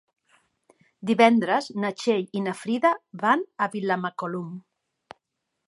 Divendres 1.09 1.67
na 1.83 1.91
Txell 1.99 2.25
i 2.39 2.43
na 2.47 2.55
Frida 2.63 2.93
van 3.27 3.45
a 3.65 3.69
Vilamacolum. 3.77 4.49